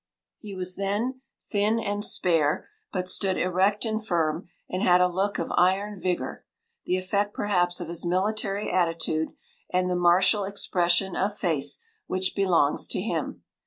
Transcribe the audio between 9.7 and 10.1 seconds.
and the